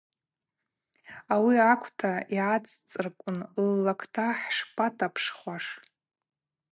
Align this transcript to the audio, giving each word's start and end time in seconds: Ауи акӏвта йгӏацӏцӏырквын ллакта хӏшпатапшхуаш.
Ауи 1.33 1.55
акӏвта 1.71 2.11
йгӏацӏцӏырквын 2.37 3.37
ллакта 3.65 4.27
хӏшпатапшхуаш. 4.39 5.65